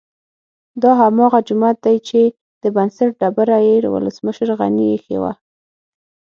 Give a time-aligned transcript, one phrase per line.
[0.81, 2.21] دا هماغه جومات دی چې
[2.63, 5.33] د بنسټ ډبره یې ولسمشر غني ايښې وه